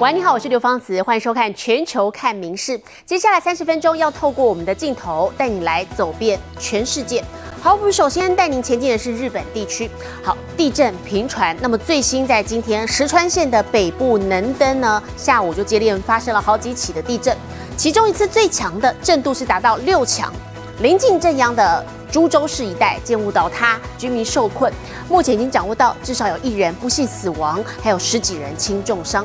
[0.00, 2.76] 喂，你好，我是刘芳慈，欢迎收看《全球看名事》。
[3.06, 7.24] 接下来三十分钟要透过我们的镜头带你来走遍全世界。
[7.62, 9.88] 好，我们首先带您前进的是日本地区。
[10.20, 11.56] 好，地震频传。
[11.60, 17.36] 那么最新在今天，石川县的北部能登呢，下午就接连发生了好几起的地震，
[17.76, 20.32] 其中一次最强的震度是达到六强。
[20.80, 24.72] 临近正央的株洲市一带建物倒塌，居民受困。
[25.08, 29.24] 目前已经掌握到至少有一人不幸死亡，还有十几人轻重伤。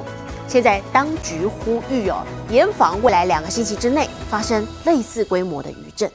[0.49, 6.11] 现在当局呼吁哦，严防未来两个星期之内发生类似规模的余震。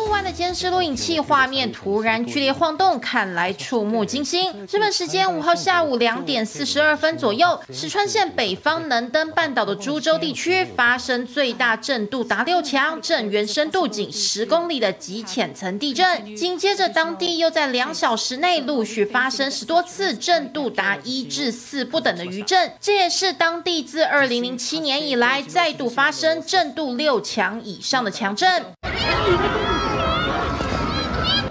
[0.00, 4.50] 户外的监视录影器画面突然剧烈晃动，看来触目惊心。
[4.70, 16.34] 日本时间五号下午两点四十二分左右，石川县北方能登半岛的株洲地区发生最大震度达六强、震源深度仅十公里的极浅层地震。
[16.34, 28.64] 紧接着，当地又在两小时内陆续发生十多次震度达一至四不等的余震，这也是当地自二零零七年以来再度发生震度六强以上的强震。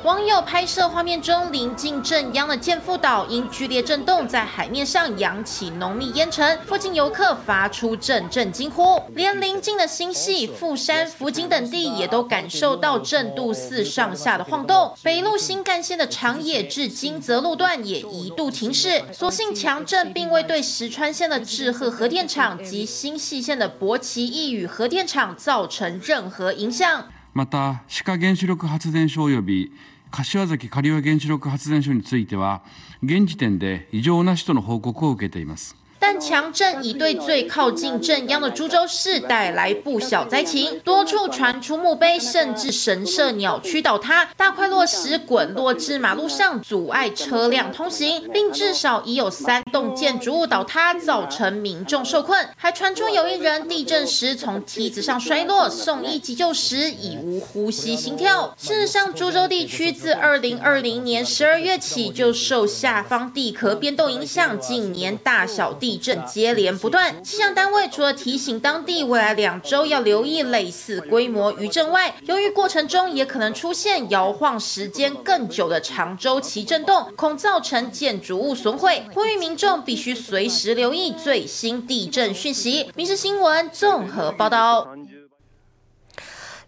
[0.05, 14.93] 网友拍摄画面中，临近正央的建富岛因剧烈震动，在海面上扬起浓密烟尘，附近游客发出阵阵惊呼，连临近的新系、富山、福井等地也都感受到震度四上下的晃动。
[15.03, 27.09] 北陆新干线的长野至金泽路段也一度停驶，所幸强震并未对石川县的志贺核电厂及新系县的博奇一宇核电厂造成任何影响。
[27.33, 29.71] また、志賀原子力発電所及び
[30.11, 32.63] 柏崎刈羽原子力発電所については、
[33.03, 35.78] 現時点で異常なしとの報告を受けています。
[35.99, 52.47] 但强震已对最靠近正央的株洲市带来不小灾情，多处传出墓碑，甚至神社鸟区倒塌，大块落石滚落至马路上，阻碍车辆通行，并至少已有三栋建筑物倒塌，造成民众受困。
[52.55, 58.55] 还传出有一人地震时从梯子上摔落，送医急救时已无呼吸心跳。
[58.57, 65.88] 事实上，株洲地区自二零二零年十二月起就受下方地壳变动影响，近年大小地。
[65.89, 82.83] 地震接连不断，气象单位除了提醒当地未来两周要留意类似规模余震外，由于过程中也可能出现摇晃时间更久的长周期震动，恐造成建筑物损毁，呼吁民众必须随时留意最新地震讯息。
[82.95, 84.87] 《民事新闻》综合报道。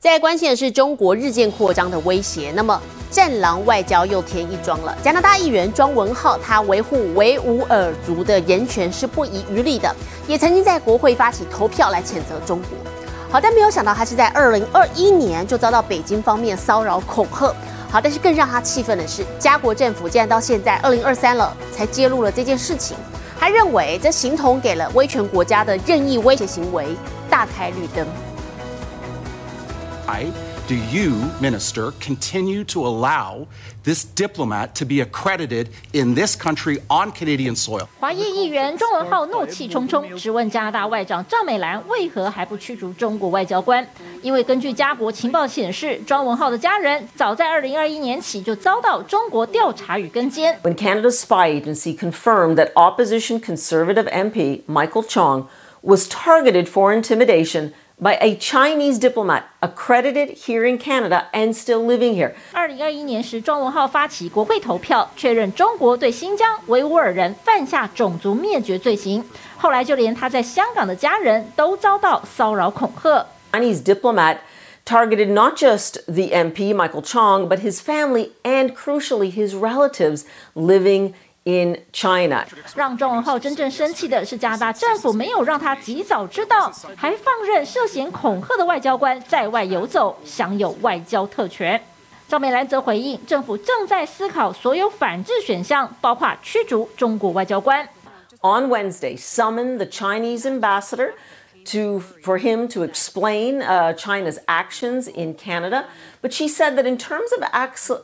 [0.01, 2.81] 在关心的是中国日渐扩张的威胁，那么
[3.11, 4.97] 战狼外交又添一桩了。
[5.03, 9.95] 加拿大议员庄文浩，他维护维吾尔族的人权是不遗余力的，
[10.27, 12.69] 也曾经在国会发起投票来谴责中国。
[13.29, 17.53] 好，但没有想到他是在二零二一年就遭到北京方面骚扰恐吓。
[17.91, 22.97] 好，但是更让他气愤的是，家国政府竟然到现在二零二三了才揭露了这件事情，
[23.39, 26.87] 他认为这形同给了威权国家的任意威胁行为
[27.29, 28.03] 大开绿灯。
[30.10, 30.32] Why
[30.68, 33.46] do you, Minister, continue to allow
[33.84, 37.88] this diplomat to be accredited in this country on Canadian soil?
[38.00, 43.86] 华裔议员庄文浩怒气冲冲，质问加拿大外长赵美兰为何还不驱逐中国外交官？
[44.22, 50.58] 因为根据家国情报显示，庄文浩的家人早在2021年起就遭到中国调查与跟监。
[50.62, 55.46] When Canada's spy agency confirmed that opposition Conservative MP Michael Chong
[55.82, 62.14] was targeted for intimidation by a Chinese diplomat accredited here in Canada and still living
[62.14, 62.34] here.
[62.52, 69.24] 二零二一年时，庄文浩发起国会投票，确认中国对新疆维吾尔人犯下种族灭绝罪行。
[69.56, 73.26] 后来，就连他在香港的家人都遭到骚扰恐吓。
[73.52, 74.36] Chinese diplomat
[74.84, 80.24] targeted not just the MP Michael Chong, but his family and crucially his relatives
[80.54, 82.44] living in China，
[82.74, 91.80] 让庄文浩真正生气的是，加拿大政府没有让他及早知道，还放任涉嫌恐吓的外交官在外游走，享有外交特权。
[92.28, 97.88] 赵美兰则回应，政府正在思考所有反制选项，包括驱逐中国外交官。
[98.40, 101.12] On Wednesday, summon the Chinese ambassador
[101.66, 105.84] to for him to explain uh, China's actions in Canada.
[106.20, 107.42] But she said that in terms of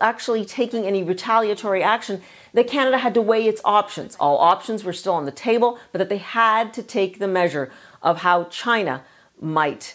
[0.00, 2.22] actually taking any retaliatory action,
[2.57, 4.17] that Canada had to weigh its options.
[4.17, 7.69] All options were still on the table, but that they had to take the measure
[8.01, 9.01] of how China
[9.39, 9.93] might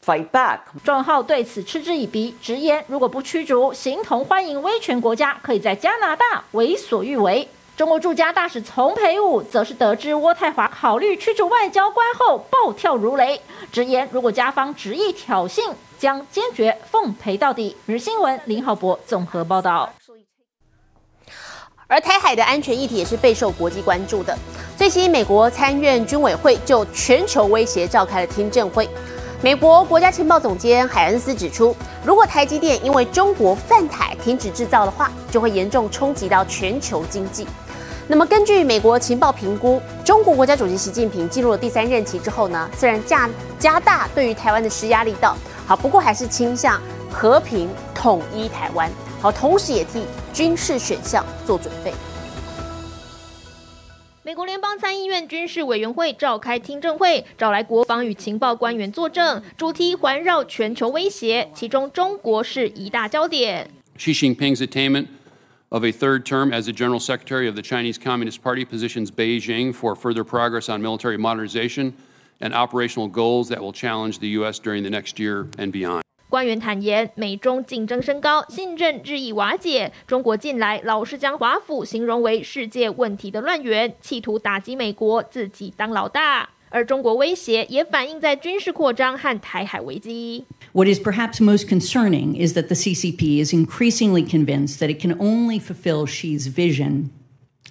[0.00, 0.60] fight back.
[0.84, 7.48] 庄浩对此嗤之以鼻，直言如果不驱逐，形同欢迎威权国家可以在加拿大为所欲为。
[7.76, 13.40] 中国驻加大使丛培武则是得知渥太华考虑驱逐外交官后，暴跳如雷，
[13.72, 17.76] 直言如果加方执意挑衅，将坚决奉陪到底。
[17.86, 19.90] 日新闻林浩博综合报道。
[21.90, 24.38] 而台海的安全议题也是备受国际关注的。
[24.76, 28.88] 最新，美国参院军委会就全球威胁召开了听证会。
[29.42, 37.44] 美国国家情报总监海恩斯指出，如果台积电因为中国泛台停止制造的话，就会严重冲击到全球经济。
[38.06, 43.28] 那么，根据美国情报评估，中国国家主席习近平进入了第三任期之后呢，虽然加
[43.58, 45.36] 加大对于台湾的施压力道，
[45.66, 48.88] 好，不过还是倾向和平统一台湾。
[49.20, 50.02] 好，同时也替
[50.32, 51.92] 军事选项做准备。
[54.22, 63.68] 美国联邦参议院军事委员会召开听证会，找来国防与情报官员作证，主题环绕全球威胁，其中中国是一大焦点。
[63.98, 65.08] Xi Jinping's attainment
[65.68, 69.72] of a third term as the General Secretary of the Chinese Communist Party positions Beijing
[69.74, 71.92] for further progress on military modernization
[72.40, 74.58] and operational goals that will challenge the U.S.
[74.58, 76.02] during the next year and beyond.
[76.30, 79.92] 官员坦言，美中竞争升高，信任日益瓦解。
[80.06, 86.48] 中国近来老是将华府形容为世界问题的乱源，企图打击美国，自己当老大。
[86.68, 90.44] 而中国威胁也反映在军事扩张和台海危机。
[90.72, 95.58] What is perhaps most concerning is that the CCP is increasingly convinced that it can only
[95.58, 97.10] fulfill Xi's vision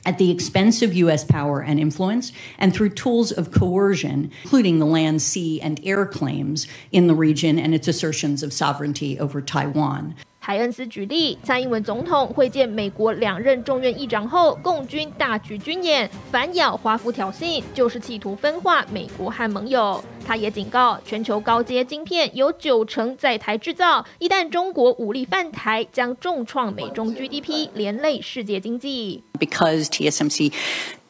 [0.06, 1.24] at the expense of U.S.
[1.24, 6.68] power and influence, and through tools of coercion, including the land, sea, and air claims
[6.92, 10.16] in the region and its assertions of sovereignty over Taiwan.
[10.42, 20.04] 海恩斯举例，蔡英文总统会见美国两任众院议长后，共军大举军演，反咬华府挑衅，就是企图分化美国和盟友。
[20.26, 29.24] 他也警告，全球高阶晶片有九成在台制造，一旦中国武力犯台，将重创美中 GDP，连累世界经济。
[29.40, 30.54] Because TSMC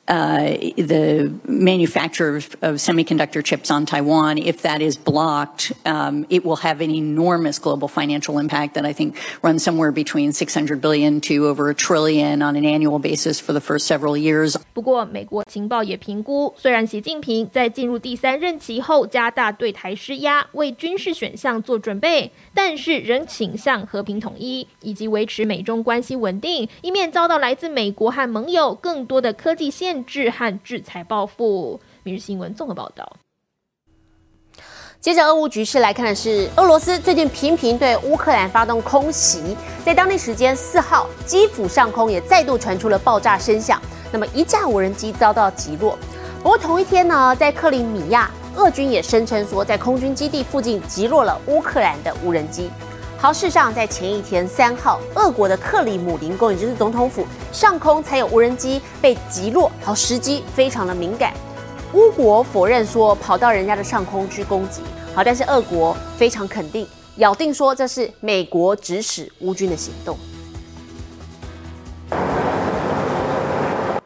[0.08, 6.44] uh, the manufacture of, of, semiconductor chips on Taiwan, if that is blocked, um, it
[6.44, 11.22] will have an enormous global financial impact that I think runs somewhere between 600 billion
[11.22, 14.56] to over a trillion on an annual basis for the first several years.
[14.74, 29.94] 不过，美国情报也评估，虽然习近平在进入第三任期后加大对台施压，为军事选项做准备，但是仍倾向和平统一以及维持美中关系稳定，以免遭到来自美国和盟友更多的科技限。
[30.05, 31.79] 制和制裁报复。
[32.03, 33.17] 明日新闻综合报道。
[34.99, 39.55] 接着，俄乌局势来看的是，俄罗斯最近频频对乌克兰发动空袭，
[39.85, 43.81] 在当地时间四号，基辅上空也再度传出了爆炸声响，
[44.11, 45.97] 那么一架无人机遭到击落。
[46.43, 52.69] 不过同一天呢，在克里米亚，俄军也声称说，在空军基地附近击落了乌克兰的无人机。
[53.21, 59.69] 好，事实上，在前一天三号，俄国的克里姆林宫，也就是总统府上空，才有无人机被击落。
[59.83, 61.33] 好，时机非常的敏感。
[61.91, 64.81] 乌国否认说跑到人家的上空去攻击。
[65.13, 66.87] 好，但是俄国非常肯定，
[67.17, 70.17] 咬定说这是美国指使乌军的行动。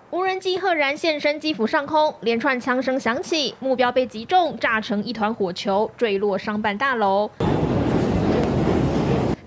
[0.10, 7.30] 无人机赫然现身基辅上空，连串枪声响起，目标被击中，炸成一团火球，坠落商办大楼。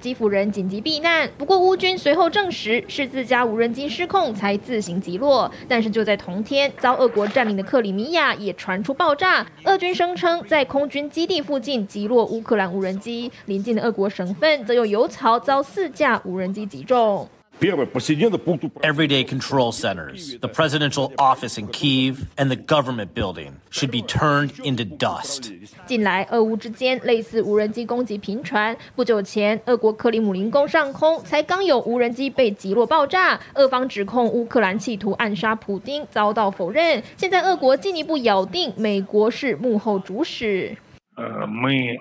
[0.06, 5.50] 基辅人紧急避难，不过乌军随后证实是自家无人机失控才自行击落。
[5.66, 17.28] 但是就在同天，遭俄国占领的克里米亚也传出爆炸，俄军声称在空军基地附近击落乌克兰无人机，邻近的俄国省份则有油槽遭四架无人机击中。
[17.58, 24.84] Everyday control centers, the presidential office in Kiev, and the government building should be turned into
[24.84, 25.50] dust.
[25.86, 28.76] 近来，俄乌之间类似无人机攻击频传。
[28.94, 37.02] 不久前，俄国克里姆林宫上空才刚有无人机被击落爆炸，俄方指控乌克兰企图暗杀普京，遭到否认。
[37.16, 40.76] 现在，俄国进一步咬定美国是幕后主使。
[41.16, 41.98] 呃，мы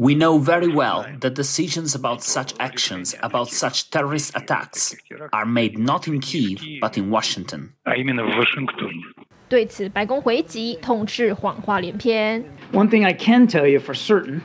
[0.00, 4.94] We know very well that decisions about such actions, about such terrorist attacks,
[5.32, 7.70] are made not in Kiev but in Washington.
[9.48, 12.44] 对此，白宫回击，痛斥谎话连篇。
[12.72, 14.42] One thing I can tell you for certain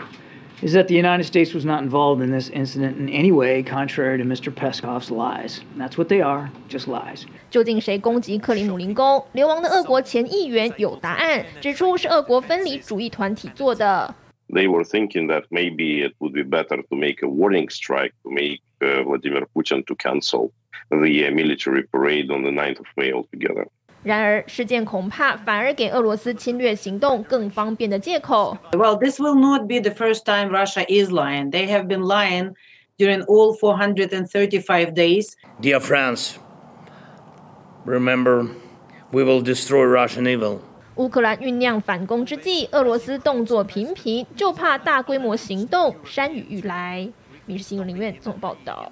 [0.62, 4.19] is that the United States was not involved in this incident in any way, contrary
[4.19, 4.53] to Mr.
[4.53, 5.60] Peskov's lies.
[5.74, 7.25] And that's what they are, just lies.
[7.50, 9.25] 究竟谁攻击克里姆林宫？
[9.33, 14.15] 流亡的俄国前议员有答案，指出是俄国分离主义团体做的。
[14.53, 18.31] they were thinking that maybe it would be better to make a warning strike to
[18.31, 20.51] make uh, Vladimir Putin to cancel
[20.89, 23.67] the uh, military parade on the 9th of May altogether.
[24.03, 28.57] 然而，事件恐怕反而给俄罗斯侵略行动更方便的借口。
[28.74, 31.51] Well, this will not be the first time Russia is lying.
[31.51, 32.55] They have been lying
[32.98, 35.36] during all 435 days.
[35.62, 36.39] Dear friends,
[37.86, 38.48] remember,
[39.12, 40.62] we will destroy Russian evil.
[40.96, 47.00] 乌克兰酝酿反攻之际，俄罗斯动作频频，就怕大规模行动山雨欲来。
[47.44, 48.90] 《民事新闻》林院总报道。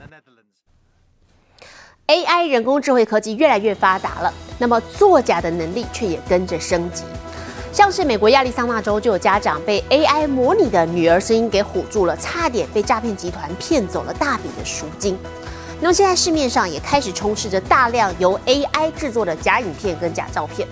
[2.06, 7.04] AI 人工智慧科技越来越发达了，那么作假的能力却也跟着升级。
[7.72, 15.16] 像是美国亚利桑那州就有家长被 AI 模拟的女儿声音给唬住了，差点被诈骗集团骗走了大笔的赎金。
[15.80, 20.68] 那么现在市面上也开始充斥着大量由 AI 制作的假影片跟假照片。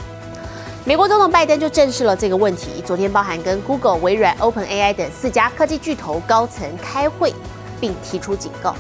[0.85, 7.33] 美国总统拜登就正视了这个问题，昨天包含跟 Google、微软、OpenAI 等四家科技巨头高层开会，
[7.81, 8.75] 并提出警告。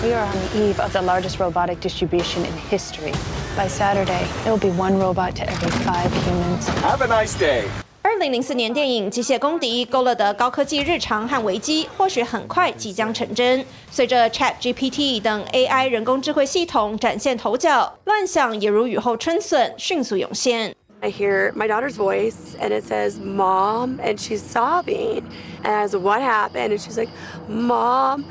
[0.00, 3.14] We are on the eve of the largest robotic distribution in history.
[3.56, 6.68] By Saturday, there will be one robot to every five humans.
[6.80, 7.64] Have a nice day.
[8.12, 13.64] 二零零四年电影《机械公敌》勾勒的高科技日常和危机，或许很快即将成真。
[13.90, 20.76] 随着 Chat GPT 等 AI 人工智慧系统展现头角，乱象也如雨后春笋迅速涌现。
[21.00, 25.22] I hear my daughter's voice and it says mom and she's sobbing
[25.64, 27.10] and I was what happened and she's like
[27.48, 28.24] mom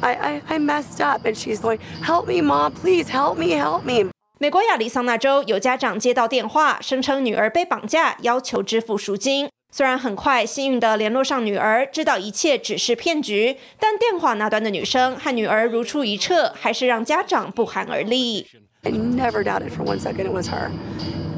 [0.00, 3.84] I, I, I messed up and she's going help me mom please help me help
[3.84, 4.06] me
[4.38, 9.48] 美国亚利桑那州有家长接到电话，声称女儿被绑架，要求支付赎金。
[9.72, 18.46] 虽然很快幸运地联络上女儿，知道一切只是骗局，但电话那端的女生和女儿如出一辙，还是让家长不寒而栗。
[18.82, 20.70] I never doubted for one second it was her.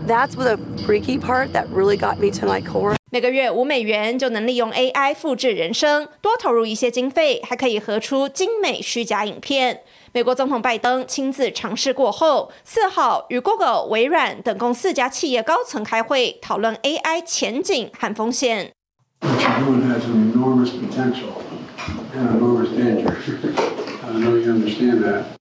[0.09, 2.97] That's the freaky part that really got me to my core.
[3.13, 9.83] 每个月五美元就能利用 AI 复制人声，多投入一些经费，还可以合出精美虚假影片。
[10.13, 18.73] 美国总统拜登亲自尝试过后，四号与 Google、微软等共四家企业高层开会，讨论 AI 前景和风险。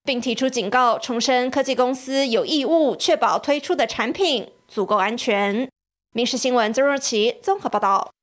[0.04, 5.66] 并提出警告，重申科技公司有义务确保推出的产品足够安全。
[6.14, 8.17] 《民事新闻》曾若琪综合报道。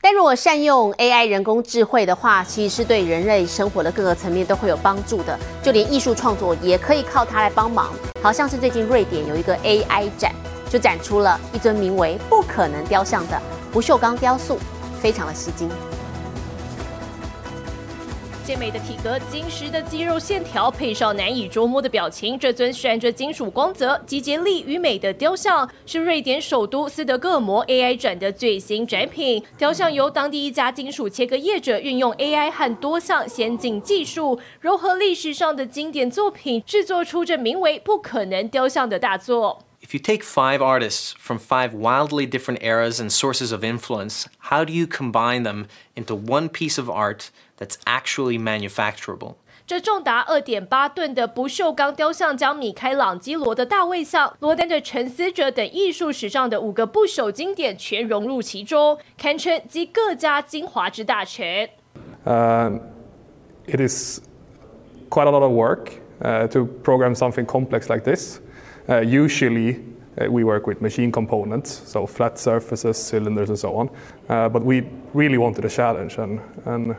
[0.00, 7.92] 但如果善用 AI 人工智慧的话，其实是对人类生活的各个层面都会有帮助的，就连艺术创作也可以靠它来帮忙。
[8.22, 10.32] 好像是最近瑞典有一个 AI 展，
[10.70, 13.40] 就展出了一尊名为“不可能”雕像的
[13.72, 14.58] 不锈钢雕塑，
[15.00, 15.68] 非常的吸睛。
[18.48, 29.44] 健美的体格、紧实的肌肉线条，配上难以捉摸的表情，这尊闪着金属光泽、集结力与美的雕像，是瑞典首都斯德哥尔摩 AI 展的最新展品。
[29.58, 39.62] 雕像由当地一家金属切割业者运用 AI 和多项先进技术，融合历史上的经典作品，制作出这名为“不可能”雕像的大作。
[39.80, 44.72] If you take five artists from five wildly different eras and sources of influence, how do
[44.72, 47.26] you combine them into one piece of art
[47.57, 49.35] that's actually manufacturable?
[49.65, 61.45] 这重达二点八吨的不锈钢雕像，将米开朗基罗的大卫像、罗丹的沉思者等艺术史上的五个不朽经典全融入其中，堪称集各家精华之大成。
[62.25, 62.79] Um,
[63.65, 64.19] it is
[65.09, 68.39] quite a lot of work uh, to program something complex like this.
[68.89, 69.77] Uh, usually,
[70.17, 73.89] uh, we work with machine components, so flat surfaces, cylinders, and so on.
[74.27, 76.95] Uh, but we really wanted a challenge and, and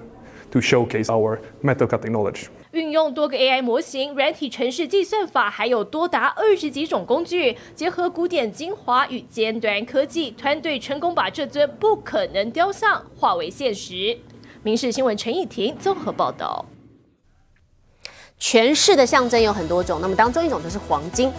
[0.52, 2.46] to showcase our metal cutting knowledge.
[2.72, 14.18] 运用多个 AI 模型、软体程式计算法，还有多达二十几种工具，结合古典精华与尖端科技，团队成功把这尊不可能雕像化为现实。
[14.62, 16.66] 民事新闻陈以婷综合报道。
[18.38, 21.32] 权势的象征有很多种，那么当中一种就是黄金。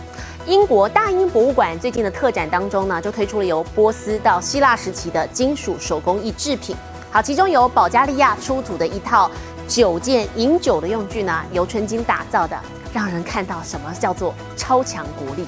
[0.47, 6.75] 英国大英博物馆最近的特展当中呢，就推出了由波斯到希腊时期的金属手工艺制品。
[7.13, 9.29] 好，其中有保加利亚出土的一套
[9.67, 12.57] 酒件饮酒的用具呢，由纯金打造的，
[12.95, 15.45] 让人看到什么叫做超强国力。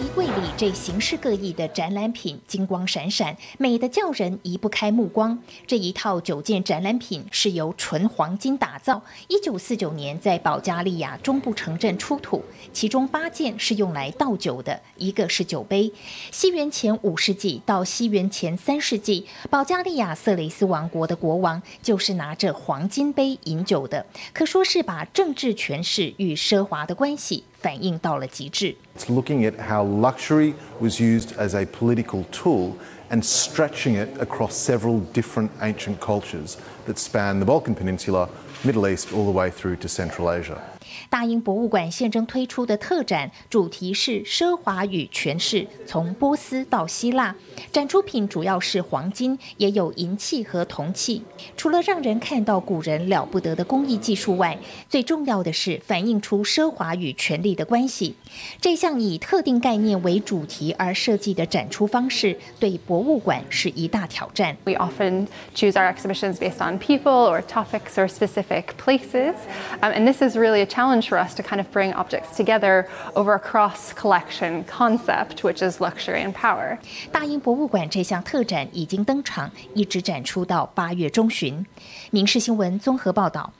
[0.00, 5.38] 衣柜里这形式各异的展览品，金光闪闪，美得叫人移不开目光。
[5.66, 12.42] 这一套九件展览品是由纯黄金打造，一九四九年在保加利亚中部城镇出土，
[12.72, 15.92] 其中八件是用来倒酒的，一个是酒杯。
[16.32, 28.74] 西元前五世纪到西元前三世纪，保加利亚色雷斯王国的国王就是拿着黄金杯饮酒的，可说是把政治权势与奢华的关系反映到了极致。
[28.98, 32.78] It's looking at how luxury was used as a political tool
[33.10, 36.56] and stretching it across several different ancient cultures
[36.86, 38.28] that span the Balkan Peninsula,
[38.64, 40.79] Middle East, all the way through to Central Asia.
[41.10, 47.34] 大英博物馆现正推出的特展，主题是奢华与权势，从波斯到希腊。
[47.72, 51.22] 展出品主要是黄金，也有银器和铜器。
[51.56, 54.56] 除了让人看到古人了不得的工艺技术外，
[54.88, 58.14] 最重要的是反映出奢华与权力的关系。
[58.60, 64.56] 这项以特定概念为主题而设计的展出方式，对博物馆是一大挑战。
[64.64, 65.26] We often
[65.56, 69.34] choose our exhibitions based on people or topics or specific places.
[69.80, 72.86] Um, and this is really a challenge for us to kind of bring objects together
[73.14, 76.78] over a cross collection concept, which is luxury and power.
[77.10, 81.64] 大英博物馆这项特展已经登场，一直展出到八月中旬。
[82.10, 83.52] 民事新闻综合报道。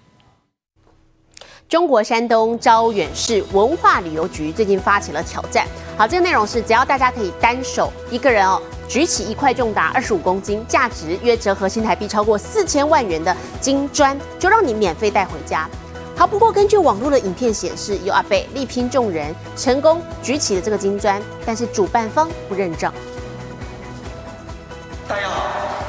[1.69, 5.65] 中国山东招远市文化旅游局最近发起了挑战。
[5.97, 15.71] 好，这个内容是只要大家可以单手一个人哦举起一块重达二十五公斤、价值约折合新台币超过四千万元的金砖，就让你免费带回家。
[16.21, 22.93] 好，不过根据网络的影片显示，有阿贝力拼众人成功举起了这个金砖，但是主办方不认账。
[25.09, 25.47] 大家好，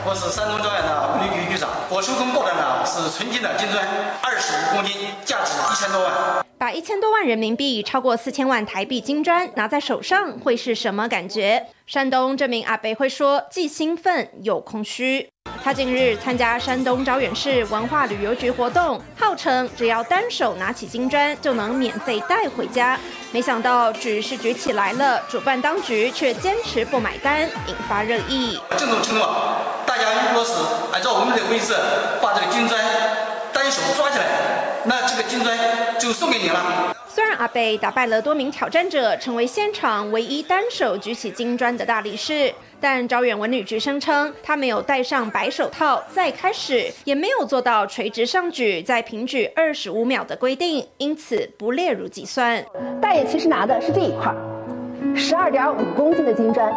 [0.08, 1.70] 我是山东招远的文旅局局长。
[1.90, 3.86] 我手中抱的呢是纯金的金砖，
[4.22, 6.46] 二十五公斤，价值一千多万。
[6.58, 11.68] 把一千多万人民币、超过四千万台币金砖拿在手上，会是什么感觉？
[11.86, 15.28] 山东这名阿伯会说，既兴奋又空虚。
[15.64, 23.00] 他近日参加山东招远市文化旅游局活动，号称只要单手拿起金砖就能免费带回家。
[23.32, 28.60] 没想到举是举起来了，主办当局却坚持不买单，引发热议。
[28.76, 29.24] 郑重承诺，
[29.86, 30.54] 大家如果是
[30.92, 31.76] 按照我们的规则
[32.22, 32.82] 把这个金砖
[33.54, 34.26] 单手抓起来，
[34.86, 35.56] 那这个金砖
[36.00, 36.96] 就送给你了。
[37.14, 52.64] 虽然阿贝打败了多名挑战者，成为现场唯一单手举起金砖的大力士，但招远文旅局声称他没有戴上白手套再开始，也没有做到垂直上举再平举二十五秒的规定，因此不列入计算。
[53.02, 54.34] 大爷其实拿的是这一块，
[55.14, 56.72] 十二点五公斤的金砖。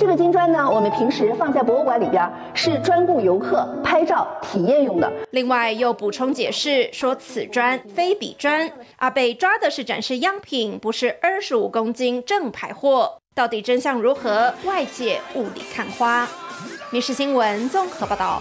[0.00, 5.12] 这个金砖呢，我们平时放在博物馆里边，是专供游客拍照体验用的。
[5.32, 13.18] 另外又补充解释说，此砖非彼砖，阿贝抓的是展示样品，不是二十五公斤正牌货。
[13.34, 14.54] 到底真相如何？
[14.64, 16.26] 外界雾里看花。
[16.90, 18.40] 民事新闻综合报道。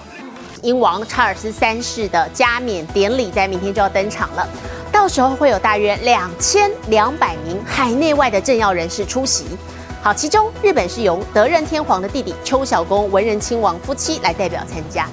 [0.61, 4.47] 英王查尔斯三世的加冕典礼在明天就要登场了，
[4.93, 9.57] 到时候会有大约两千两百名海内外的政要人士出席。
[10.01, 15.05] 好，其中日本是由德仁天皇的弟弟邱小公文仁亲王夫妻来代表参加。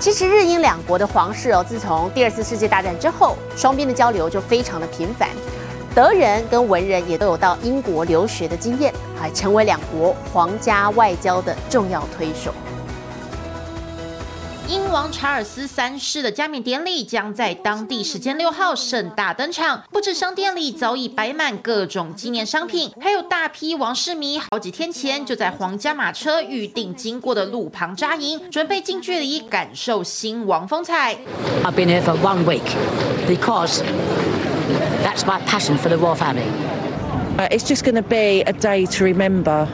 [0.00, 5.28] 其实日英两国的皇室哦，自从第二次世界大战之后，双边的交流就非常的频繁。
[5.94, 12.52] 德仁跟文人也都有到英国留学的经验，还成为两国皇家外交的重要推手。
[14.88, 31.18] 英王查尔斯三世的加冕典礼将在当地时间六号盛大登场，不止商店里早已摆满各种纪念商品，还有大批王室迷好几天前就在皇家马车预定经过的路旁扎营，准备近距离感受新王风采。
[31.62, 32.64] I've been here for one week
[33.28, 33.82] because
[35.04, 36.48] that's my passion for the royal family.
[37.36, 39.68] Uh, it's just going to be a day to remember.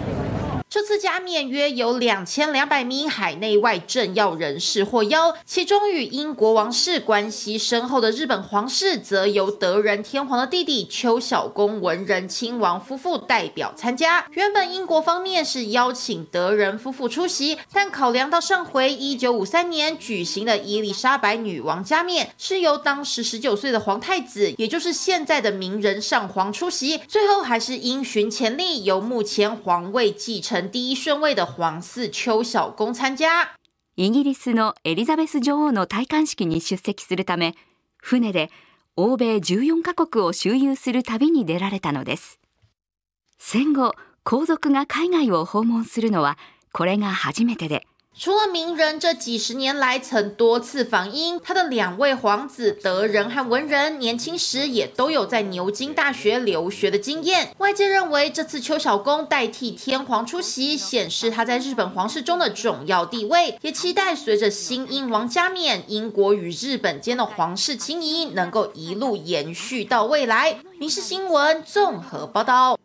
[0.74, 14.26] 这次加冕约有两千两百名海内外政要人士获邀，其中与英国王室关系深厚的日本皇室，则由德仁天皇的弟弟邱小公文仁亲王夫妇代表参加。
[14.32, 30.63] 原本英国方面是邀请德仁夫妇出席，但考量到上回一九五三年举行的伊丽莎白女王加冕是由当时十九岁的皇太子，也就是现在的名人上皇出席，最后还是因循前例，由目前皇位继承。
[30.70, 33.24] 第一顺位的皇室邱小公参加。
[33.96, 37.54] イギリスのエリザベス女王の戴冠式に出席するため、
[37.98, 38.50] 船で
[38.96, 42.40] 欧米14カ国を周遊する旅に出られたのです。
[43.38, 43.92] 戦後、
[44.24, 46.38] 皇族が海外を訪問するのは
[46.72, 57.52] これが初めてで、除了名人这几十年来曾多次访英，他的两位皇子德仁和文仁年轻时也都有在牛津大学留学的经验。
[57.58, 70.60] 外界认为这次邱小公代替天皇出席，显示他在日本皇室中的重要地位，也期待随着新英王加冕，英国与日本间的皇室情谊能够一路延续到未来。
[70.78, 72.78] 民事新闻综合报道。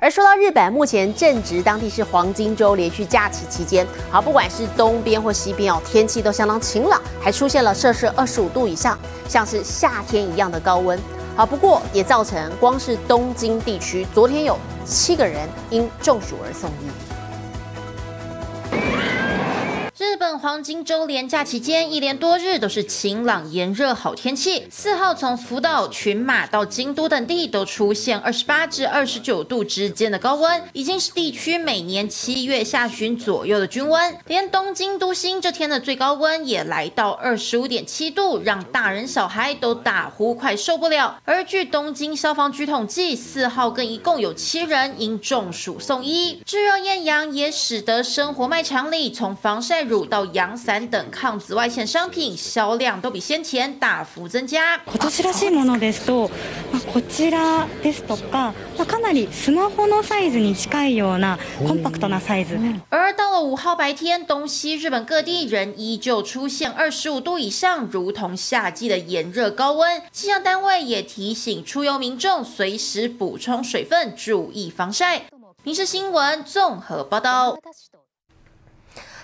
[0.00, 8.96] 而说到日本，目前正值当地是黄金周连续假期期间，好，不管是东边或西边哦，天气都相当晴朗，还出现了摄氏二十五度以上，
[9.28, 10.96] 像是夏天一样的高温。
[11.34, 17.17] 好，不过也造成光是东京地区，昨天有七个人因中暑而送医。
[20.36, 24.66] 黄金周连假期间，一连多日都是晴朗炎热好天气。
[24.68, 34.18] 四号从福岛、群马到京都等地都出现二十八至二十九度之间的高温，已经是地区每年七月下旬左右的均温。
[34.26, 41.20] 连东京都心这天的最高温也来到二十五点七度，让大人小孩都打呼快受不了。
[41.24, 46.42] 而据东京消防局统计，四号更一共有七人因中暑送医。
[46.44, 54.79] 炙热艳阳也使得生活卖场里从防晒乳到阳伞等抗紫外线商品销量都比先前大幅增加。
[54.85, 56.29] 今年らしいものですと、
[56.71, 62.57] まあ、こちらですとか、まあ、かなりスマホのサイズに近いようなコンパクトなサイズ。
[62.89, 70.01] 而到了五号白天，东西日本各地仍依旧出现二十五度以上，如同夏季的炎热高温。
[70.11, 75.23] 气象单位也提醒出游民众随时补充水分，注意防晒。
[75.63, 77.57] 民事新闻综合报道。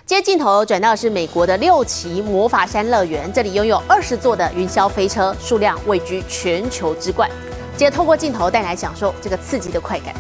[0.07, 7.27] 接镜头转到的是美国的六旗魔法山乐园，这里拥有二十座的云霄飞车，数量位居全球之冠。
[7.75, 10.15] 接着透过镜头带来享受这个刺激的快感。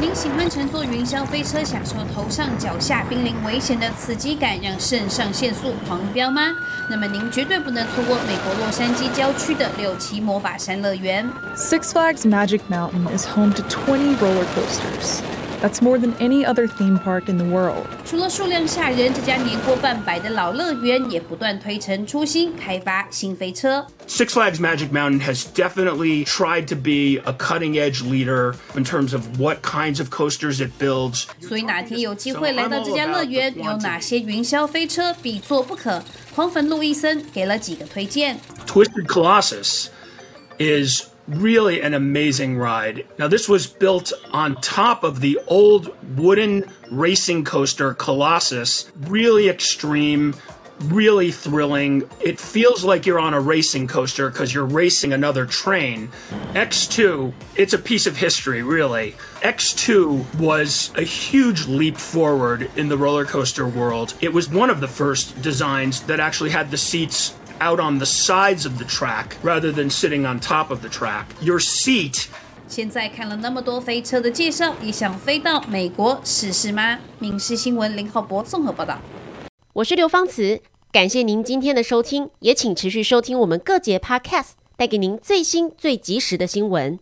[0.00, 6.40] 您喜欢乘坐云霄飞车，享受头上脚下濒临危险的刺激感，让肾上腺素狂飙吗？
[6.88, 11.30] 那么您绝对不能错过美国洛杉矶郊区的六旗魔法山乐园。
[11.54, 15.20] Six Flags Magic Mountain is home to 20 roller coasters.
[15.61, 17.85] That's more than any other theme park in the world.
[18.05, 23.87] 除了数量吓人，这家年过半百的老乐园也不断推陈出新，开发新飞车。
[24.05, 29.13] Six Flags Magic Mountain has definitely tried to be a cutting edge leader in terms
[29.13, 31.27] of what kinds of coasters it builds.
[31.39, 36.03] 所以哪天有机会来到这家乐园，有哪些云霄飞车必做不可？
[36.35, 38.37] 狂粉路易森给了几个推荐。
[38.67, 39.85] Twisted Colossus
[40.59, 43.06] is really an amazing ride.
[43.18, 48.90] Now, this was built on top of the old wooden racing coaster Colossus.
[49.06, 50.34] Really extreme,
[50.84, 52.08] really thrilling.
[52.20, 56.08] It feels like you're on a racing coaster because you're racing another train.
[56.54, 59.14] X2, it's a piece of history, really.
[59.40, 64.14] X2 was a huge leap forward in the roller coaster world.
[64.20, 68.06] It was one of the first designs that actually had the seats out on the
[68.06, 71.24] sides of the track rather than sitting on top of the track.
[71.40, 72.26] Your seat
[72.68, 76.98] 现在看了那么多飞车的介绍，也想飞到美国试试吗？
[77.18, 78.98] 民事新闻林浩博综合报道。
[79.72, 80.60] 我是刘芳慈，
[80.92, 86.98] 感谢您今天的收听，也请持续收听我们各节 Podcast，带给您最新最及时的新闻。